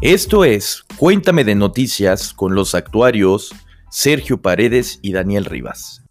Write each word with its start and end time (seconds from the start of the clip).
Esto 0.00 0.44
es 0.44 0.84
Cuéntame 0.96 1.42
de 1.42 1.56
Noticias 1.56 2.32
con 2.32 2.54
los 2.54 2.76
actuarios 2.76 3.52
Sergio 3.90 4.40
Paredes 4.40 5.00
y 5.02 5.10
Daniel 5.10 5.44
Rivas. 5.44 6.04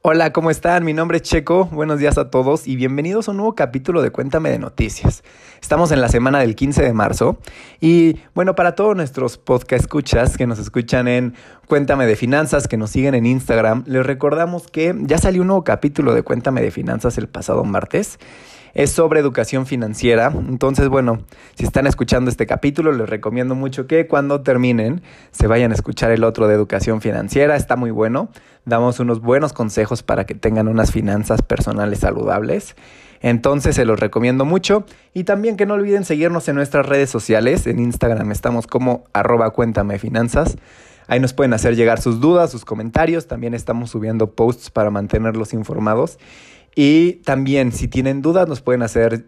Hola, 0.00 0.32
¿cómo 0.32 0.50
están? 0.50 0.86
Mi 0.86 0.94
nombre 0.94 1.18
es 1.18 1.22
Checo, 1.24 1.66
buenos 1.66 1.98
días 1.98 2.16
a 2.16 2.30
todos 2.30 2.66
y 2.66 2.76
bienvenidos 2.76 3.28
a 3.28 3.32
un 3.32 3.36
nuevo 3.36 3.54
capítulo 3.54 4.00
de 4.00 4.10
Cuéntame 4.10 4.48
de 4.48 4.58
Noticias. 4.58 5.22
Estamos 5.60 5.92
en 5.92 6.00
la 6.00 6.08
semana 6.08 6.38
del 6.40 6.56
15 6.56 6.82
de 6.82 6.92
marzo 6.94 7.38
y 7.78 8.16
bueno, 8.34 8.54
para 8.54 8.74
todos 8.74 8.96
nuestros 8.96 9.36
podcast 9.36 9.82
escuchas 9.82 10.38
que 10.38 10.46
nos 10.46 10.58
escuchan 10.58 11.08
en 11.08 11.34
Cuéntame 11.66 12.06
de 12.06 12.16
Finanzas, 12.16 12.68
que 12.68 12.78
nos 12.78 12.88
siguen 12.88 13.14
en 13.14 13.26
Instagram, 13.26 13.84
les 13.86 14.06
recordamos 14.06 14.66
que 14.66 14.94
ya 15.02 15.18
salió 15.18 15.42
un 15.42 15.48
nuevo 15.48 15.64
capítulo 15.64 16.14
de 16.14 16.22
Cuéntame 16.22 16.62
de 16.62 16.70
Finanzas 16.70 17.18
el 17.18 17.28
pasado 17.28 17.64
martes 17.64 18.18
es 18.74 18.90
sobre 18.90 19.20
educación 19.20 19.66
financiera. 19.66 20.32
Entonces, 20.48 20.88
bueno, 20.88 21.20
si 21.54 21.64
están 21.64 21.86
escuchando 21.86 22.30
este 22.30 22.46
capítulo, 22.46 22.92
les 22.92 23.08
recomiendo 23.08 23.54
mucho 23.54 23.86
que 23.86 24.06
cuando 24.06 24.42
terminen 24.42 25.02
se 25.30 25.46
vayan 25.46 25.70
a 25.70 25.74
escuchar 25.74 26.10
el 26.10 26.24
otro 26.24 26.48
de 26.48 26.54
educación 26.54 27.00
financiera. 27.00 27.56
Está 27.56 27.76
muy 27.76 27.92
bueno. 27.92 28.28
Damos 28.64 28.98
unos 28.98 29.20
buenos 29.20 29.52
consejos 29.52 30.02
para 30.02 30.24
que 30.26 30.34
tengan 30.34 30.68
unas 30.68 30.90
finanzas 30.90 31.42
personales 31.42 32.00
saludables. 32.00 32.74
Entonces 33.20 33.76
se 33.76 33.84
los 33.84 34.00
recomiendo 34.00 34.44
mucho. 34.44 34.84
Y 35.14 35.24
también 35.24 35.56
que 35.56 35.66
no 35.66 35.74
olviden 35.74 36.04
seguirnos 36.04 36.48
en 36.48 36.56
nuestras 36.56 36.84
redes 36.84 37.10
sociales. 37.10 37.66
En 37.66 37.78
Instagram 37.78 38.32
estamos 38.32 38.66
como 38.66 39.04
arroba 39.12 39.50
cuéntame. 39.50 39.98
Ahí 41.06 41.20
nos 41.20 41.32
pueden 41.32 41.52
hacer 41.52 41.76
llegar 41.76 42.00
sus 42.00 42.20
dudas, 42.20 42.50
sus 42.50 42.64
comentarios. 42.64 43.26
También 43.26 43.54
estamos 43.54 43.90
subiendo 43.90 44.32
posts 44.32 44.70
para 44.70 44.90
mantenerlos 44.90 45.52
informados. 45.52 46.18
Y 46.74 47.14
también, 47.24 47.72
si 47.72 47.88
tienen 47.88 48.22
dudas, 48.22 48.48
nos 48.48 48.60
pueden 48.60 48.82
hacer 48.82 49.24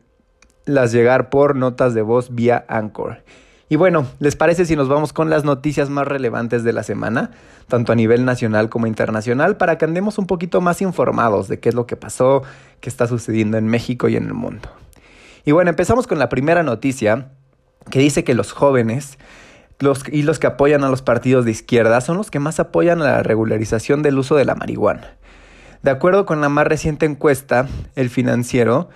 las 0.65 0.93
llegar 0.93 1.31
por 1.31 1.57
notas 1.57 1.95
de 1.95 2.03
voz 2.03 2.35
vía 2.35 2.65
Anchor. 2.69 3.23
Y 3.69 3.77
bueno, 3.77 4.07
¿les 4.21 4.37
parece 4.37 4.65
si 4.65 4.77
nos 4.77 4.89
vamos 4.89 5.13
con 5.13 5.29
las 5.29 5.45
noticias 5.45 5.91
más 5.91 6.07
relevantes 6.07 6.63
de 6.63 6.73
la 6.73 6.85
semana, 6.85 7.33
tanto 7.67 7.93
a 7.93 7.97
nivel 7.97 8.25
nacional 8.25 8.69
como 8.69 8.87
internacional, 8.87 9.57
para 9.57 9.77
que 9.77 9.85
andemos 9.85 10.19
un 10.19 10.27
poquito 10.27 10.61
más 10.61 10.81
informados 10.83 11.49
de 11.49 11.59
qué 11.59 11.71
es 11.71 11.75
lo 11.75 11.87
que 11.87 11.97
pasó, 11.97 12.43
qué 12.81 12.89
está 12.89 13.09
sucediendo 13.09 13.59
en 13.59 13.67
México 13.67 14.09
y 14.09 14.17
en 14.17 14.27
el 14.27 14.35
mundo? 14.35 14.69
Y 15.45 15.53
bueno, 15.53 15.71
empezamos 15.71 16.07
con 16.07 16.19
la 16.19 16.29
primera 16.29 16.63
noticia 16.63 17.31
que 17.91 17.99
dice 17.99 18.23
que 18.23 18.35
los 18.35 18.53
jóvenes 18.53 19.19
los, 19.79 20.03
y 20.11 20.23
los 20.23 20.39
que 20.39 20.47
apoyan 20.47 20.85
a 20.85 20.89
los 20.89 21.03
partidos 21.03 21.45
de 21.45 21.51
izquierda 21.51 22.01
son 22.01 22.17
los 22.17 22.31
que 22.31 22.39
más 22.39 22.61
apoyan 22.61 23.03
a 23.03 23.05
la 23.05 23.23
regularización 23.23 24.03
del 24.03 24.19
uso 24.19 24.37
de 24.37 24.45
la 24.45 24.55
marihuana. 24.55 25.17
De 25.87 25.93
acuerdo 25.93 26.27
con 26.27 26.41
la 26.41 26.49
más 26.49 26.67
reciente 26.67 27.07
encuesta, 27.07 27.69
El 27.95 28.11
Financiero, 28.11 28.89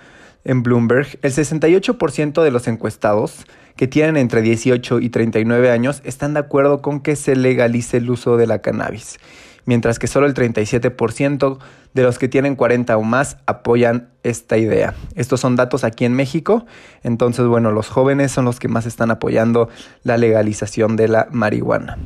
en 0.43 0.61
Bloomberg, 0.61 1.07
el 1.21 1.31
68% 1.31 2.43
de 2.43 2.51
los 2.51 2.67
encuestados 2.67 3.45
que 3.77 3.87
tienen 3.87 4.17
entre 4.17 4.41
18 4.41 4.99
y 4.99 5.09
39 5.09 5.71
años 5.71 6.01
están 6.03 6.33
de 6.33 6.41
acuerdo 6.41 6.81
con 6.81 6.99
que 6.99 7.15
se 7.15 7.37
legalice 7.37 7.95
el 7.95 8.09
uso 8.09 8.35
de 8.35 8.45
la 8.45 8.59
cannabis, 8.59 9.19
mientras 9.63 9.99
que 9.99 10.07
solo 10.07 10.27
el 10.27 10.33
37% 10.33 11.59
de 11.93 12.03
los 12.03 12.19
que 12.19 12.27
tienen 12.27 12.57
40 12.57 12.97
o 12.97 13.03
más 13.03 13.37
apoyan 13.45 14.09
esta 14.23 14.57
idea. 14.57 14.93
Estos 15.15 15.39
son 15.39 15.55
datos 15.55 15.85
aquí 15.85 16.03
en 16.03 16.13
México, 16.13 16.65
entonces 17.03 17.45
bueno, 17.45 17.71
los 17.71 17.87
jóvenes 17.87 18.33
son 18.33 18.43
los 18.43 18.59
que 18.59 18.67
más 18.67 18.85
están 18.85 19.11
apoyando 19.11 19.69
la 20.03 20.17
legalización 20.17 20.97
de 20.97 21.07
la 21.07 21.29
marihuana. 21.31 21.97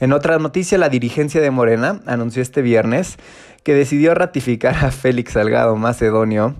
En 0.00 0.12
otra 0.12 0.38
noticia, 0.38 0.78
la 0.78 0.88
dirigencia 0.88 1.40
de 1.40 1.50
Morena 1.50 2.00
anunció 2.06 2.42
este 2.42 2.62
viernes 2.62 3.16
que 3.62 3.74
decidió 3.74 4.14
ratificar 4.14 4.84
a 4.84 4.90
Félix 4.90 5.32
Salgado 5.32 5.76
Macedonio, 5.76 6.54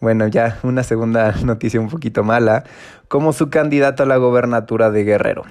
bueno, 0.00 0.26
ya 0.28 0.58
una 0.62 0.82
segunda 0.82 1.32
noticia 1.44 1.80
un 1.80 1.88
poquito 1.88 2.24
mala, 2.24 2.64
como 3.08 3.32
su 3.32 3.50
candidato 3.50 4.02
a 4.02 4.06
la 4.06 4.16
gobernatura 4.16 4.90
de 4.90 5.04
Guerrero. 5.04 5.44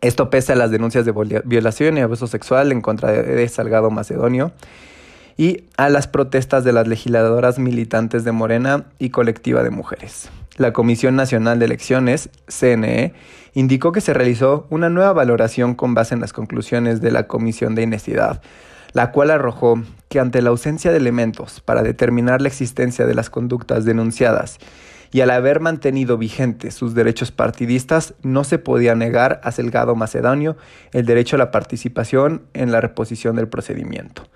Esto 0.00 0.28
pese 0.28 0.52
a 0.52 0.56
las 0.56 0.70
denuncias 0.70 1.06
de 1.06 1.42
violación 1.44 1.96
y 1.96 2.00
abuso 2.00 2.26
sexual 2.26 2.72
en 2.72 2.82
contra 2.82 3.10
de 3.10 3.48
Salgado 3.48 3.90
Macedonio 3.90 4.52
y 5.36 5.64
a 5.76 5.88
las 5.88 6.08
protestas 6.08 6.62
de 6.62 6.72
las 6.72 6.86
legisladoras 6.86 7.58
militantes 7.58 8.24
de 8.24 8.32
Morena 8.32 8.84
y 8.98 9.10
colectiva 9.10 9.62
de 9.62 9.70
mujeres. 9.70 10.28
La 10.56 10.72
Comisión 10.72 11.16
Nacional 11.16 11.58
de 11.58 11.64
Elecciones, 11.64 12.30
CNE, 12.46 13.12
indicó 13.54 13.92
que 13.92 14.00
se 14.00 14.14
realizó 14.14 14.66
una 14.70 14.88
nueva 14.88 15.12
valoración 15.12 15.74
con 15.74 15.94
base 15.94 16.14
en 16.14 16.20
las 16.20 16.32
conclusiones 16.32 17.00
de 17.00 17.10
la 17.10 17.26
Comisión 17.26 17.74
de 17.74 17.82
Inestidad 17.82 18.40
la 18.94 19.10
cual 19.10 19.30
arrojó 19.30 19.82
que 20.08 20.20
ante 20.20 20.40
la 20.40 20.50
ausencia 20.50 20.90
de 20.90 20.96
elementos 20.96 21.60
para 21.60 21.82
determinar 21.82 22.40
la 22.40 22.48
existencia 22.48 23.04
de 23.06 23.14
las 23.14 23.28
conductas 23.28 23.84
denunciadas 23.84 24.58
y 25.10 25.20
al 25.20 25.30
haber 25.30 25.60
mantenido 25.60 26.16
vigentes 26.16 26.74
sus 26.74 26.94
derechos 26.94 27.30
partidistas, 27.30 28.14
no 28.22 28.42
se 28.44 28.58
podía 28.58 28.94
negar 28.94 29.40
a 29.44 29.52
Selgado 29.52 29.94
Macedonio 29.94 30.56
el 30.92 31.06
derecho 31.06 31.36
a 31.36 31.40
la 31.40 31.50
participación 31.50 32.42
en 32.54 32.72
la 32.72 32.80
reposición 32.80 33.36
del 33.36 33.48
procedimiento. 33.48 34.28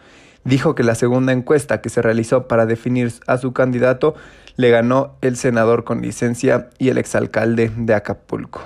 Dijo 0.45 0.75
que 0.75 0.83
la 0.83 0.95
segunda 0.95 1.33
encuesta 1.33 1.81
que 1.81 1.89
se 1.89 2.03
realizó 2.03 2.49
para 2.49 2.67
definir 2.67 3.13
a 3.27 3.39
su 3.39 3.53
candidato 3.53 4.15
le 4.57 4.71
ganó 4.71 5.17
el 5.21 5.37
senador 5.37 5.85
con 5.85 6.03
licencia 6.03 6.71
y 6.79 6.89
el 6.89 6.99
exalcalde 6.99 7.71
de 7.77 7.95
Acapulco. 7.95 8.63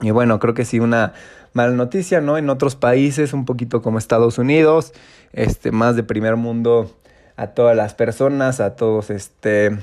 Y 0.00 0.10
bueno, 0.10 0.38
creo 0.38 0.54
que 0.54 0.64
sí, 0.64 0.80
una 0.80 1.12
mala 1.52 1.72
noticia, 1.72 2.20
¿no? 2.20 2.36
En 2.36 2.50
otros 2.50 2.76
países, 2.76 3.32
un 3.32 3.44
poquito 3.44 3.80
como 3.80 3.98
Estados 3.98 4.38
Unidos, 4.38 4.92
este, 5.32 5.70
más 5.72 5.96
de 5.96 6.02
primer 6.02 6.36
mundo 6.36 6.90
a 7.36 7.48
todas 7.48 7.76
las 7.76 7.94
personas, 7.94 8.60
a 8.60 8.76
todos 8.76 9.10
este, 9.10 9.78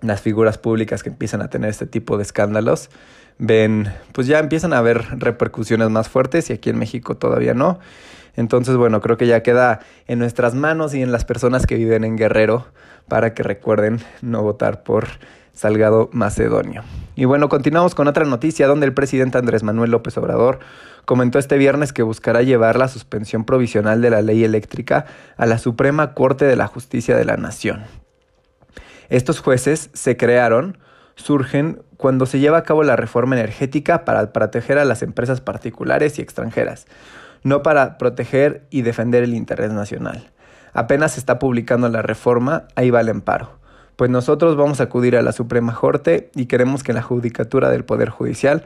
las 0.00 0.20
figuras 0.20 0.58
públicas 0.58 1.02
que 1.02 1.10
empiezan 1.10 1.42
a 1.42 1.48
tener 1.48 1.70
este 1.70 1.86
tipo 1.86 2.16
de 2.16 2.22
escándalos, 2.22 2.90
ven, 3.38 3.92
pues 4.12 4.26
ya 4.26 4.38
empiezan 4.38 4.72
a 4.72 4.78
haber 4.78 5.02
repercusiones 5.18 5.90
más 5.90 6.08
fuertes 6.08 6.50
y 6.50 6.54
aquí 6.54 6.70
en 6.70 6.78
México 6.78 7.16
todavía 7.16 7.54
no. 7.54 7.78
Entonces, 8.36 8.76
bueno, 8.76 9.00
creo 9.00 9.16
que 9.16 9.26
ya 9.26 9.42
queda 9.42 9.80
en 10.06 10.18
nuestras 10.18 10.54
manos 10.54 10.94
y 10.94 11.02
en 11.02 11.12
las 11.12 11.24
personas 11.24 11.66
que 11.66 11.76
viven 11.76 12.04
en 12.04 12.16
Guerrero 12.16 12.66
para 13.08 13.34
que 13.34 13.42
recuerden 13.42 14.00
no 14.22 14.42
votar 14.42 14.82
por 14.82 15.06
Salgado 15.52 16.08
Macedonio. 16.12 16.82
Y 17.14 17.26
bueno, 17.26 17.48
continuamos 17.48 17.94
con 17.94 18.08
otra 18.08 18.24
noticia 18.24 18.66
donde 18.66 18.86
el 18.86 18.92
presidente 18.92 19.38
Andrés 19.38 19.62
Manuel 19.62 19.92
López 19.92 20.16
Obrador 20.18 20.58
comentó 21.04 21.38
este 21.38 21.58
viernes 21.58 21.92
que 21.92 22.02
buscará 22.02 22.42
llevar 22.42 22.76
la 22.76 22.88
suspensión 22.88 23.44
provisional 23.44 24.00
de 24.02 24.10
la 24.10 24.22
ley 24.22 24.42
eléctrica 24.42 25.06
a 25.36 25.46
la 25.46 25.58
Suprema 25.58 26.14
Corte 26.14 26.44
de 26.44 26.56
la 26.56 26.66
Justicia 26.66 27.16
de 27.16 27.24
la 27.24 27.36
Nación. 27.36 27.84
Estos 29.10 29.38
jueces 29.38 29.90
se 29.92 30.16
crearon, 30.16 30.78
surgen 31.14 31.82
cuando 31.96 32.26
se 32.26 32.40
lleva 32.40 32.58
a 32.58 32.62
cabo 32.64 32.82
la 32.82 32.96
reforma 32.96 33.36
energética 33.36 34.04
para 34.04 34.32
proteger 34.32 34.78
a 34.78 34.84
las 34.84 35.02
empresas 35.02 35.40
particulares 35.40 36.18
y 36.18 36.22
extranjeras, 36.22 36.86
no 37.44 37.62
para 37.62 37.96
proteger 37.96 38.66
y 38.70 38.82
defender 38.82 39.22
el 39.22 39.34
interés 39.34 39.70
nacional. 39.70 40.32
Apenas 40.72 41.12
se 41.12 41.20
está 41.20 41.38
publicando 41.38 41.88
la 41.88 42.02
reforma, 42.02 42.64
ahí 42.74 42.90
va 42.90 43.00
el 43.00 43.08
amparo 43.10 43.64
pues 43.96 44.10
nosotros 44.10 44.56
vamos 44.56 44.80
a 44.80 44.84
acudir 44.84 45.16
a 45.16 45.22
la 45.22 45.32
Suprema 45.32 45.74
Corte 45.74 46.30
y 46.34 46.46
queremos 46.46 46.82
que 46.82 46.92
la 46.92 47.02
Judicatura 47.02 47.70
del 47.70 47.84
Poder 47.84 48.08
Judicial 48.08 48.64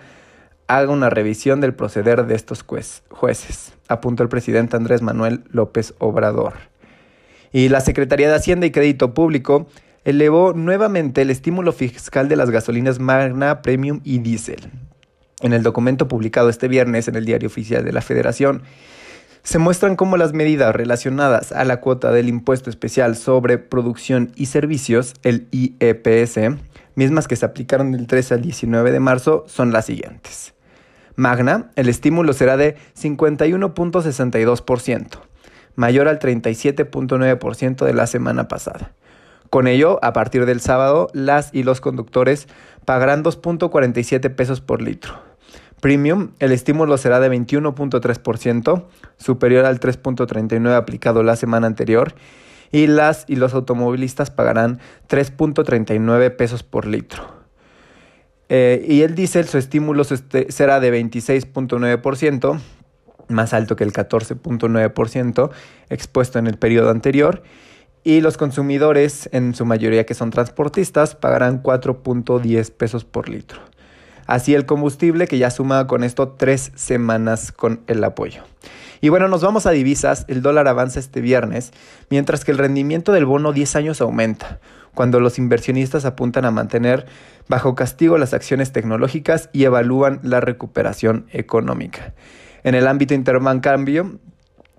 haga 0.67 0.91
una 0.91 1.11
revisión 1.11 1.61
del 1.61 1.75
proceder 1.75 2.27
de 2.27 2.35
estos 2.35 2.63
jueces, 2.63 3.75
apuntó 3.89 4.23
el 4.23 4.29
presidente 4.29 4.77
Andrés 4.77 5.03
Manuel 5.03 5.45
López 5.51 5.95
Obrador. 5.99 6.55
Y 7.53 7.69
la 7.71 7.81
Secretaría 7.81 8.29
de 8.29 8.37
Hacienda 8.37 8.67
y 8.67 8.71
Crédito 8.71 9.15
Público 9.15 9.67
elevó 10.05 10.53
nuevamente 10.53 11.23
el 11.23 11.31
estímulo 11.31 11.73
fiscal 11.73 12.29
de 12.29 12.37
las 12.37 12.51
gasolinas 12.51 12.99
Magna, 12.99 13.63
Premium 13.63 14.01
y 14.05 14.19
Diesel. 14.19 14.71
En 15.41 15.53
el 15.53 15.63
documento 15.63 16.09
publicado 16.09 16.49
este 16.49 16.67
viernes 16.67 17.07
en 17.09 17.15
el 17.15 17.25
Diario 17.25 17.49
Oficial 17.49 17.85
de 17.85 17.93
la 17.93 18.01
Federación, 18.01 18.63
se 19.43 19.59
muestran 19.59 19.97
cómo 19.97 20.17
las 20.17 20.33
medidas 20.33 20.75
relacionadas 20.75 21.53
a 21.53 21.65
la 21.65 21.81
cuota 21.81 22.11
del 22.11 22.29
impuesto 22.29 22.71
especial 22.71 23.17
sobre 23.17 23.59
producción 23.59 24.33
y 24.35 24.47
servicios, 24.47 25.15
el 25.23 25.47
IEPS, 25.53 26.57
mismas 26.97 27.29
que 27.29 27.37
se 27.37 27.47
aplicaron 27.47 27.93
del 27.93 28.07
13 28.07 28.35
al 28.35 28.43
19 28.43 28.91
de 28.91 29.01
marzo, 29.01 29.45
son 29.47 29.73
las 29.73 29.87
siguientes. 29.87 30.55
Magna, 31.15 31.71
el 31.77 31.89
estímulo 31.89 32.33
será 32.33 32.57
de 32.57 32.77
51.62%, 33.01 35.21
mayor 35.77 36.09
al 36.09 36.19
37.9% 36.19 37.85
de 37.85 37.95
la 37.95 38.07
semana 38.07 38.49
pasada. 38.49 38.93
Con 39.51 39.67
ello, 39.67 39.99
a 40.03 40.13
partir 40.13 40.47
del 40.47 40.61
sábado, 40.61 41.09
las 41.15 41.55
y 41.55 41.63
los 41.63 41.81
conductores 41.81 42.49
pagarán 42.85 43.25
2.47 43.25 44.35
pesos 44.35 44.61
por 44.61 44.83
litro, 44.83 45.28
Premium, 45.81 46.31
el 46.41 46.53
estímulo 46.53 46.99
será 46.99 47.21
de 47.21 47.31
21.3%, 47.31 48.85
superior 49.17 49.65
al 49.65 49.81
3.39 49.81 50.75
aplicado 50.75 51.23
la 51.23 51.37
semana 51.37 51.67
anterior, 51.67 52.15
y 52.71 52.87
las 52.87 53.25
y 53.29 53.37
los 53.37 53.55
automovilistas 53.55 54.31
pagarán 54.31 54.81
3.39 55.09 56.37
pesos 56.37 56.63
por 56.63 56.87
litro. 56.87 57.39
Eh, 58.49 58.85
y 58.89 59.03
el 59.03 59.15
diésel, 59.15 59.47
su 59.47 59.59
estímulo 59.59 60.05
será 60.05 60.81
de 60.81 60.93
26.9%, 60.93 62.61
más 63.29 63.53
alto 63.53 63.77
que 63.77 63.85
el 63.85 63.93
14.9% 63.93 65.51
expuesto 65.91 66.39
en 66.39 66.47
el 66.47 66.59
periodo 66.59 66.91
anterior, 66.91 67.43
y 68.05 68.21
los 68.21 68.37
consumidores, 68.37 69.29
en 69.33 69.55
su 69.55 69.67
mayoría 69.67 70.07
que 70.07 70.15
son 70.15 70.31
transportistas, 70.31 71.15
pagarán 71.15 71.63
4.10 71.63 72.73
pesos 72.73 73.05
por 73.05 73.29
litro. 73.29 73.61
Así 74.29 74.55
el 74.55 74.67
combustible 74.67 75.27
que 75.27 75.39
ya 75.39 75.51
suma 75.51 75.87
con 75.87 76.05
esto 76.05 76.29
tres 76.29 76.71
semanas 76.75 77.51
con 77.51 77.81
el 77.87 78.05
apoyo. 78.05 78.43
Y 79.01 79.09
bueno, 79.09 79.27
nos 79.27 79.43
vamos 79.43 79.65
a 79.65 79.71
divisas, 79.71 80.27
el 80.29 80.43
dólar 80.43 80.69
avanza 80.69 81.01
este 81.01 81.23
viernes, 81.23 81.73
mientras 82.11 82.45
que 82.45 82.51
el 82.51 82.59
rendimiento 82.59 83.13
del 83.13 83.25
bono 83.25 83.55
10 83.55 83.77
años 83.77 84.03
aumenta, 84.03 84.61
cuando 84.95 85.19
los 85.19 85.39
inversionistas 85.39 86.05
apuntan 86.05 86.45
a 86.45 86.51
mantener 86.51 87.07
bajo 87.49 87.75
castigo 87.75 88.19
las 88.19 88.35
acciones 88.35 88.71
tecnológicas 88.71 89.49
y 89.55 89.65
evalúan 89.65 90.21
la 90.23 90.41
recuperación 90.41 91.27
económica. 91.33 92.13
En 92.65 92.75
el 92.75 92.87
ámbito 92.87 93.15
interbancario, 93.15 94.19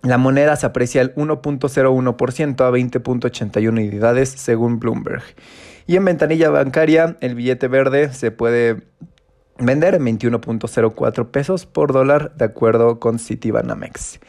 la 0.03 0.19
moneda 0.19 0.57
se 0.57 0.67
aprecia 0.67 1.01
el 1.01 1.15
1.01% 1.15 2.61
a 2.61 2.69
20.81 2.69 3.67
unidades 3.67 4.29
según 4.29 4.79
Bloomberg. 4.79 5.23
Y 5.87 5.95
en 5.95 6.05
ventanilla 6.05 6.51
bancaria, 6.51 7.17
el 7.19 7.33
billete 7.33 7.67
verde 7.67 8.13
se 8.13 8.29
puede 8.29 8.83
vender 9.59 9.95
en 9.95 10.05
21.04 10.05 11.27
pesos 11.27 11.65
por 11.65 11.93
dólar 11.93 12.35
de 12.35 12.45
acuerdo 12.45 12.99
con 12.99 13.19
Citibanamex. 13.19 14.19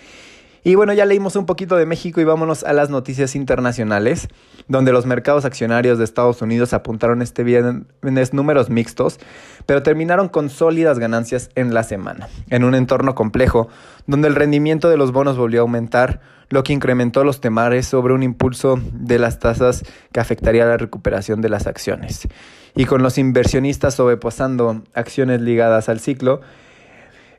Y 0.62 0.74
bueno, 0.74 0.92
ya 0.92 1.06
leímos 1.06 1.36
un 1.36 1.46
poquito 1.46 1.76
de 1.76 1.86
México 1.86 2.20
y 2.20 2.24
vámonos 2.24 2.64
a 2.64 2.74
las 2.74 2.90
noticias 2.90 3.34
internacionales, 3.34 4.28
donde 4.68 4.92
los 4.92 5.06
mercados 5.06 5.46
accionarios 5.46 5.96
de 5.96 6.04
Estados 6.04 6.42
Unidos 6.42 6.74
apuntaron 6.74 7.22
este 7.22 7.44
viernes 7.44 8.34
números 8.34 8.68
mixtos, 8.68 9.18
pero 9.64 9.82
terminaron 9.82 10.28
con 10.28 10.50
sólidas 10.50 10.98
ganancias 10.98 11.48
en 11.54 11.72
la 11.72 11.82
semana, 11.82 12.28
en 12.50 12.64
un 12.64 12.74
entorno 12.74 13.14
complejo, 13.14 13.68
donde 14.06 14.28
el 14.28 14.34
rendimiento 14.34 14.90
de 14.90 14.98
los 14.98 15.12
bonos 15.12 15.38
volvió 15.38 15.60
a 15.60 15.62
aumentar, 15.62 16.20
lo 16.50 16.62
que 16.62 16.72
incrementó 16.72 17.24
los 17.24 17.40
temores 17.40 17.86
sobre 17.86 18.12
un 18.12 18.22
impulso 18.22 18.78
de 18.92 19.18
las 19.18 19.38
tasas 19.38 19.84
que 20.12 20.20
afectaría 20.20 20.66
la 20.66 20.76
recuperación 20.76 21.40
de 21.40 21.48
las 21.48 21.66
acciones. 21.68 22.28
Y 22.74 22.84
con 22.84 23.02
los 23.02 23.18
inversionistas 23.18 23.94
sobrepasando 23.94 24.82
acciones 24.94 25.40
ligadas 25.40 25.88
al 25.88 26.00
ciclo, 26.00 26.40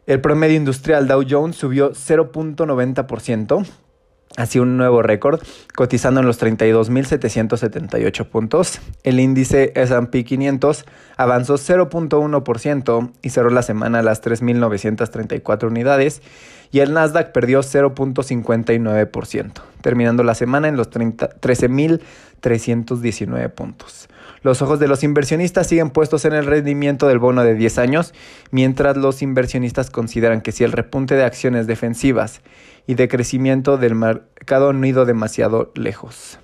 el 0.07 0.19
promedio 0.19 0.57
industrial 0.57 1.07
Dow 1.07 1.23
Jones 1.27 1.55
subió 1.55 1.91
0.90%, 1.91 3.65
así 4.35 4.59
un 4.59 4.75
nuevo 4.75 5.01
récord, 5.01 5.41
cotizando 5.75 6.19
en 6.21 6.25
los 6.25 6.41
32.778 6.41 8.25
puntos. 8.27 8.79
El 9.03 9.19
índice 9.19 9.73
SP 9.77 10.25
500 10.25 10.85
avanzó 11.17 11.55
0.1% 11.55 13.11
y 13.21 13.29
cerró 13.29 13.51
la 13.51 13.61
semana 13.61 13.99
a 13.99 14.03
las 14.03 14.23
3.934 14.23 15.67
unidades. 15.67 16.21
Y 16.71 16.79
el 16.79 16.93
Nasdaq 16.93 17.31
perdió 17.31 17.61
0.59%, 17.61 19.61
terminando 19.81 20.23
la 20.23 20.33
semana 20.35 20.67
en 20.67 20.77
los 20.77 20.89
13.319 20.89 23.49
puntos. 23.51 24.09
Los 24.43 24.61
ojos 24.61 24.79
de 24.79 24.87
los 24.87 25.03
inversionistas 25.03 25.67
siguen 25.67 25.89
puestos 25.91 26.25
en 26.25 26.33
el 26.33 26.47
rendimiento 26.47 27.07
del 27.07 27.19
bono 27.19 27.43
de 27.43 27.53
10 27.53 27.77
años, 27.77 28.11
mientras 28.49 28.97
los 28.97 29.21
inversionistas 29.21 29.91
consideran 29.91 30.41
que 30.41 30.51
si 30.51 30.63
el 30.63 30.71
repunte 30.71 31.13
de 31.15 31.25
acciones 31.25 31.67
defensivas 31.67 32.41
y 32.87 32.95
de 32.95 33.07
crecimiento 33.07 33.77
del 33.77 33.93
mercado 33.93 34.73
no 34.73 34.83
ha 34.83 34.87
ido 34.87 35.05
demasiado 35.05 35.71
lejos. 35.75 36.39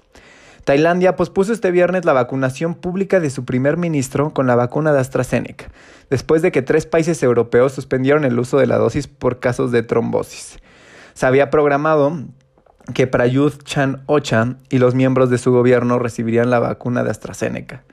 Tailandia 0.67 1.15
pospuso 1.15 1.53
este 1.53 1.71
viernes 1.71 2.03
la 2.03 2.11
vacunación 2.11 2.75
pública 2.75 3.21
de 3.21 3.29
su 3.29 3.45
primer 3.45 3.77
ministro 3.77 4.33
con 4.33 4.47
la 4.47 4.55
vacuna 4.55 4.91
de 4.91 4.99
AstraZeneca, 4.99 5.71
después 6.09 6.41
de 6.41 6.51
que 6.51 6.61
tres 6.61 6.85
países 6.85 7.23
europeos 7.23 7.71
suspendieron 7.71 8.25
el 8.25 8.37
uso 8.37 8.57
de 8.57 8.67
la 8.67 8.75
dosis 8.77 9.07
por 9.07 9.39
casos 9.39 9.71
de 9.71 9.83
trombosis. 9.83 10.59
Se 11.13 11.25
había 11.25 11.49
programado 11.49 12.19
que 12.93 13.07
Prayuth 13.07 13.63
Chan 13.63 14.03
Ocha 14.07 14.57
y 14.69 14.79
los 14.79 14.93
miembros 14.93 15.29
de 15.29 15.37
su 15.37 15.53
gobierno 15.53 15.99
recibirían 15.99 16.49
la 16.49 16.59
vacuna 16.59 17.01
de 17.01 17.11
AstraZeneca, 17.11 17.83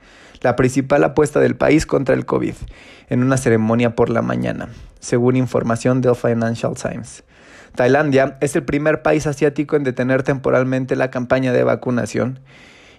la 0.41 0.57
principal 0.57 1.01
apuesta 1.05 1.39
del 1.39 1.55
país 1.55 1.85
contra 1.85 2.13
el 2.13 2.25
COVID, 2.25 2.55
en 3.07 3.23
una 3.23 3.37
ceremonia 3.37 3.95
por 3.95 4.09
la 4.09 4.21
mañana, 4.21 4.67
según 4.99 5.37
información 5.37 6.01
del 6.01 6.15
Financial 6.15 6.73
Times. 6.73 7.23
Tailandia 7.75 8.37
es 8.41 8.55
el 8.55 8.63
primer 8.63 9.01
país 9.01 9.27
asiático 9.27 9.75
en 9.75 9.83
detener 9.83 10.23
temporalmente 10.23 10.95
la 10.95 11.11
campaña 11.11 11.53
de 11.53 11.63
vacunación 11.63 12.39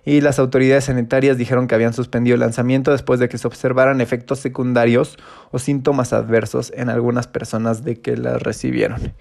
y 0.06 0.20
las 0.20 0.38
autoridades 0.38 0.84
sanitarias 0.84 1.36
dijeron 1.36 1.66
que 1.66 1.74
habían 1.74 1.92
suspendido 1.92 2.34
el 2.34 2.40
lanzamiento 2.40 2.92
después 2.92 3.18
de 3.18 3.28
que 3.28 3.38
se 3.38 3.46
observaran 3.48 4.00
efectos 4.00 4.38
secundarios 4.38 5.16
o 5.50 5.58
síntomas 5.58 6.12
adversos 6.12 6.72
en 6.76 6.88
algunas 6.88 7.26
personas 7.26 7.82
de 7.82 8.00
que 8.00 8.16
la 8.16 8.38
recibieron. 8.38 9.12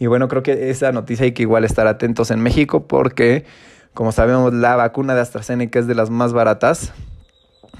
Y 0.00 0.08
bueno, 0.08 0.26
creo 0.26 0.42
que 0.42 0.70
esa 0.70 0.90
noticia 0.90 1.26
hay 1.26 1.32
que 1.32 1.42
igual 1.42 1.64
estar 1.64 1.86
atentos 1.86 2.32
en 2.32 2.40
México 2.40 2.88
porque, 2.88 3.44
como 3.94 4.10
sabemos, 4.10 4.52
la 4.52 4.74
vacuna 4.74 5.14
de 5.14 5.20
AstraZeneca 5.20 5.78
es 5.78 5.86
de 5.86 5.94
las 5.94 6.10
más 6.10 6.32
baratas, 6.32 6.92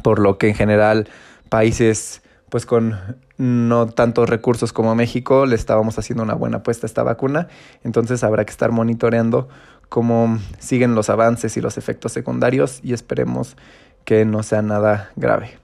por 0.05 0.21
lo 0.21 0.39
que 0.39 0.49
en 0.49 0.55
general 0.55 1.09
países 1.49 2.23
pues 2.53 2.67
con 2.67 2.99
no 3.39 3.87
tantos 3.87 4.29
recursos 4.29 4.75
como 4.75 4.95
México 4.95 5.47
le 5.47 5.55
estábamos 5.55 5.99
haciendo 5.99 6.23
una 6.23 6.35
buena 6.35 6.59
apuesta 6.59 6.85
a 6.85 6.89
esta 6.89 7.03
vacuna, 7.03 7.49
entonces 7.83 8.23
habrá 8.23 8.45
que 8.45 8.51
estar 8.51 8.71
monitoreando 8.71 9.49
cómo 9.89 10.39
siguen 10.59 10.95
los 10.95 11.09
avances 11.09 11.57
y 11.57 11.63
los 11.63 11.79
efectos 11.79 12.13
secundarios 12.13 12.81
y 12.83 12.93
esperemos 12.93 13.57
que 14.05 14.27
no 14.27 14.43
sea 14.43 14.61
nada 14.61 15.13
grave. 15.17 15.57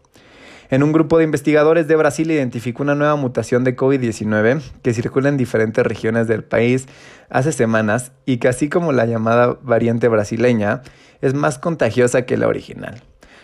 En 0.70 0.82
un 0.82 0.92
grupo 0.92 1.18
de 1.18 1.24
investigadores 1.24 1.88
de 1.88 1.96
Brasil 1.96 2.30
identificó 2.30 2.84
una 2.84 2.94
nueva 2.94 3.16
mutación 3.16 3.64
de 3.64 3.76
COVID-19 3.76 4.62
que 4.80 4.94
circula 4.94 5.28
en 5.28 5.36
diferentes 5.36 5.86
regiones 5.86 6.26
del 6.26 6.42
país 6.42 6.88
hace 7.28 7.52
semanas 7.52 8.12
y 8.24 8.38
que 8.38 8.48
así 8.48 8.70
como 8.70 8.92
la 8.92 9.04
llamada 9.04 9.58
variante 9.60 10.08
brasileña 10.08 10.80
es 11.20 11.34
más 11.34 11.58
contagiosa 11.58 12.22
que 12.22 12.38
la 12.38 12.48
original. 12.48 13.02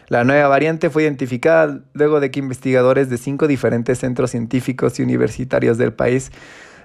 La 0.08 0.24
nueva 0.24 0.48
variante 0.48 0.90
fue 0.90 1.04
identificada 1.04 1.80
luego 1.94 2.20
de 2.20 2.30
que 2.30 2.40
investigadores 2.40 3.08
de 3.08 3.18
cinco 3.18 3.46
diferentes 3.46 3.98
centros 3.98 4.30
científicos 4.30 4.98
y 4.98 5.02
universitarios 5.02 5.78
del 5.78 5.92
país 5.92 6.30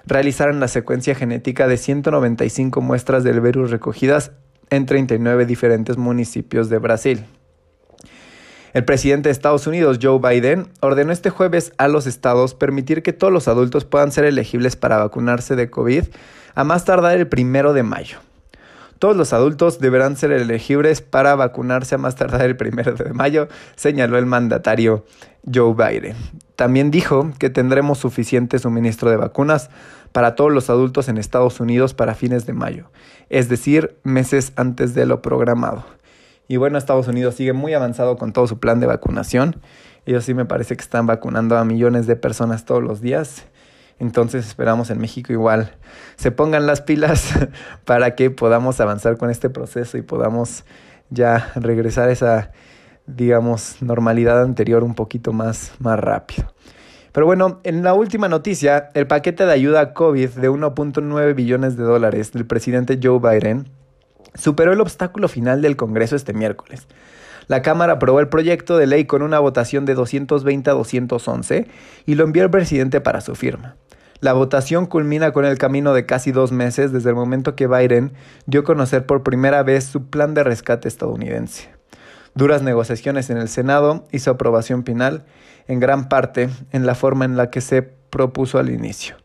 realizaron 0.06 0.60
la 0.60 0.68
secuencia 0.68 1.14
genética 1.14 1.68
de 1.68 1.76
195 1.76 2.80
muestras 2.80 3.22
del 3.24 3.40
virus 3.40 3.70
recogidas 3.70 4.32
en 4.70 4.86
39 4.86 5.44
diferentes 5.46 5.98
municipios 5.98 6.70
de 6.70 6.78
Brasil. 6.78 7.24
El 8.72 8.84
presidente 8.84 9.28
de 9.28 9.32
Estados 9.32 9.66
Unidos, 9.66 9.98
Joe 10.00 10.20
Biden, 10.20 10.68
ordenó 10.80 11.12
este 11.12 11.30
jueves 11.30 11.72
a 11.76 11.88
los 11.88 12.06
estados 12.06 12.54
permitir 12.54 13.02
que 13.02 13.12
todos 13.12 13.32
los 13.32 13.48
adultos 13.48 13.84
puedan 13.84 14.12
ser 14.12 14.24
elegibles 14.24 14.76
para 14.76 14.98
vacunarse 14.98 15.56
de 15.56 15.70
COVID 15.70 16.04
a 16.54 16.64
más 16.64 16.84
tardar 16.84 17.18
el 17.18 17.26
primero 17.26 17.72
de 17.72 17.82
mayo. 17.82 18.18
Todos 19.00 19.16
los 19.16 19.32
adultos 19.32 19.78
deberán 19.78 20.14
ser 20.18 20.30
elegibles 20.30 21.00
para 21.00 21.34
vacunarse 21.34 21.94
a 21.94 21.98
más 21.98 22.16
tardar 22.16 22.42
el 22.42 22.58
primero 22.58 22.92
de 22.92 23.14
mayo, 23.14 23.48
señaló 23.74 24.18
el 24.18 24.26
mandatario 24.26 25.06
Joe 25.50 25.72
Biden. 25.72 26.16
También 26.54 26.90
dijo 26.90 27.30
que 27.38 27.48
tendremos 27.48 27.96
suficiente 27.96 28.58
suministro 28.58 29.08
de 29.08 29.16
vacunas 29.16 29.70
para 30.12 30.34
todos 30.34 30.52
los 30.52 30.68
adultos 30.68 31.08
en 31.08 31.16
Estados 31.16 31.60
Unidos 31.60 31.94
para 31.94 32.14
fines 32.14 32.44
de 32.44 32.52
mayo, 32.52 32.90
es 33.30 33.48
decir, 33.48 33.96
meses 34.02 34.52
antes 34.56 34.92
de 34.92 35.06
lo 35.06 35.22
programado. 35.22 35.82
Y 36.46 36.58
bueno, 36.58 36.76
Estados 36.76 37.08
Unidos 37.08 37.36
sigue 37.36 37.54
muy 37.54 37.72
avanzado 37.72 38.18
con 38.18 38.34
todo 38.34 38.46
su 38.48 38.60
plan 38.60 38.80
de 38.80 38.86
vacunación. 38.86 39.62
Ellos 40.04 40.24
sí 40.26 40.34
me 40.34 40.44
parece 40.44 40.76
que 40.76 40.82
están 40.82 41.06
vacunando 41.06 41.56
a 41.56 41.64
millones 41.64 42.06
de 42.06 42.16
personas 42.16 42.66
todos 42.66 42.82
los 42.82 43.00
días. 43.00 43.46
Entonces 44.00 44.46
esperamos 44.46 44.90
en 44.90 44.98
México 44.98 45.32
igual 45.32 45.72
se 46.16 46.32
pongan 46.32 46.66
las 46.66 46.80
pilas 46.80 47.34
para 47.84 48.16
que 48.16 48.30
podamos 48.30 48.80
avanzar 48.80 49.18
con 49.18 49.30
este 49.30 49.50
proceso 49.50 49.98
y 49.98 50.02
podamos 50.02 50.64
ya 51.10 51.52
regresar 51.54 52.08
a 52.08 52.12
esa, 52.12 52.50
digamos, 53.06 53.82
normalidad 53.82 54.42
anterior 54.42 54.82
un 54.82 54.94
poquito 54.94 55.32
más, 55.32 55.72
más 55.78 56.00
rápido. 56.00 56.52
Pero 57.12 57.26
bueno, 57.26 57.60
en 57.64 57.82
la 57.82 57.92
última 57.92 58.28
noticia, 58.28 58.88
el 58.94 59.06
paquete 59.06 59.44
de 59.44 59.52
ayuda 59.52 59.80
a 59.80 59.92
COVID 59.92 60.30
de 60.30 60.50
1.9 60.50 61.34
billones 61.34 61.76
de 61.76 61.82
dólares 61.82 62.32
del 62.32 62.46
presidente 62.46 62.98
Joe 63.02 63.18
Biden 63.18 63.68
superó 64.34 64.72
el 64.72 64.80
obstáculo 64.80 65.28
final 65.28 65.60
del 65.60 65.76
Congreso 65.76 66.16
este 66.16 66.32
miércoles. 66.32 66.86
La 67.48 67.62
Cámara 67.62 67.94
aprobó 67.94 68.20
el 68.20 68.28
proyecto 68.28 68.78
de 68.78 68.86
ley 68.86 69.06
con 69.06 69.22
una 69.22 69.40
votación 69.40 69.84
de 69.84 69.94
220 69.94 70.70
a 70.70 70.74
211 70.74 71.66
y 72.06 72.14
lo 72.14 72.24
envió 72.24 72.44
al 72.44 72.50
presidente 72.50 73.00
para 73.00 73.20
su 73.20 73.34
firma. 73.34 73.74
La 74.20 74.34
votación 74.34 74.84
culmina 74.84 75.32
con 75.32 75.46
el 75.46 75.56
camino 75.56 75.94
de 75.94 76.04
casi 76.04 76.30
dos 76.30 76.52
meses 76.52 76.92
desde 76.92 77.08
el 77.08 77.14
momento 77.14 77.56
que 77.56 77.66
Biden 77.66 78.12
dio 78.44 78.60
a 78.60 78.64
conocer 78.64 79.06
por 79.06 79.22
primera 79.22 79.62
vez 79.62 79.84
su 79.84 80.10
plan 80.10 80.34
de 80.34 80.44
rescate 80.44 80.88
estadounidense. 80.88 81.70
Duras 82.34 82.62
negociaciones 82.62 83.30
en 83.30 83.38
el 83.38 83.48
Senado 83.48 84.04
y 84.12 84.18
su 84.18 84.28
aprobación 84.28 84.84
final, 84.84 85.24
en 85.68 85.80
gran 85.80 86.10
parte 86.10 86.50
en 86.70 86.84
la 86.84 86.94
forma 86.94 87.24
en 87.24 87.38
la 87.38 87.48
que 87.48 87.62
se 87.62 87.80
propuso 87.80 88.58
al 88.58 88.68
inicio. 88.68 89.16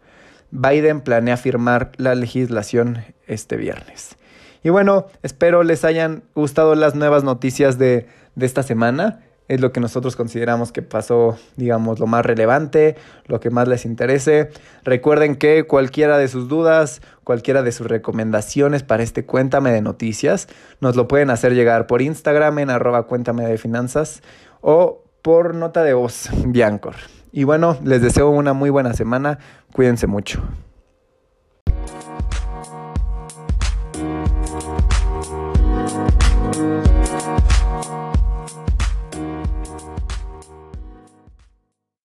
Biden 0.52 1.02
planea 1.02 1.36
firmar 1.36 1.92
la 1.98 2.16
legislación 2.16 3.04
este 3.28 3.58
viernes. 3.58 4.16
Y 4.64 4.70
bueno, 4.70 5.08
espero 5.24 5.64
les 5.64 5.84
hayan 5.84 6.24
gustado 6.34 6.74
las 6.74 6.96
nuevas 6.96 7.26
noticias 7.26 7.78
de, 7.78 8.08
de 8.36 8.46
esta 8.46 8.64
semana. 8.64 9.25
Es 9.48 9.62
lo 9.62 9.72
que 9.72 9.80
nosotros 9.80 10.16
consideramos 10.16 10.72
que 10.72 10.82
pasó, 10.82 11.38
digamos, 11.56 12.00
lo 12.00 12.08
más 12.08 12.26
relevante, 12.26 12.96
lo 13.28 13.40
que 13.40 13.50
más 13.50 13.68
les 13.68 13.86
interese. 13.86 14.50
Recuerden 14.84 15.36
que 15.36 15.66
cualquiera 15.66 16.18
de 16.18 16.28
sus 16.28 16.48
dudas, 16.48 17.02
cualquiera 17.24 17.62
de 17.62 17.72
sus 17.72 17.88
recomendaciones 17.88 18.84
para 18.84 19.04
este 19.04 19.26
Cuéntame 19.26 19.72
de 19.72 19.82
Noticias, 19.82 20.48
nos 20.80 20.96
lo 20.96 21.08
pueden 21.08 21.30
hacer 21.30 21.54
llegar 21.54 21.88
por 21.88 22.02
Instagram 22.02 22.60
en 22.60 22.70
arroba 22.70 23.04
Cuéntame 23.04 23.46
de 23.46 23.58
Finanzas 23.58 24.22
o 24.62 25.04
por 25.22 25.56
nota 25.56 25.84
de 25.84 25.94
voz, 25.94 26.30
Biancor. 26.46 26.96
Y 27.32 27.44
bueno, 27.44 27.78
les 27.84 28.02
deseo 28.02 28.30
una 28.30 28.54
muy 28.54 28.70
buena 28.70 28.94
semana, 28.94 29.40
cuídense 29.74 30.08
mucho. 30.08 30.42